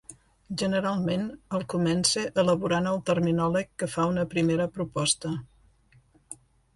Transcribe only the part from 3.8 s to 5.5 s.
que fa una primera proposta.